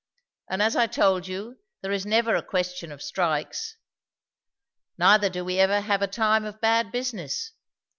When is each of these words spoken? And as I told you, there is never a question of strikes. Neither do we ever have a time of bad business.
And 0.49 0.63
as 0.63 0.75
I 0.75 0.87
told 0.87 1.27
you, 1.27 1.59
there 1.83 1.91
is 1.91 2.07
never 2.07 2.33
a 2.33 2.41
question 2.41 2.91
of 2.91 3.03
strikes. 3.03 3.77
Neither 4.97 5.29
do 5.29 5.45
we 5.45 5.59
ever 5.59 5.79
have 5.81 6.01
a 6.01 6.07
time 6.07 6.43
of 6.43 6.59
bad 6.59 6.91
business. 6.91 7.51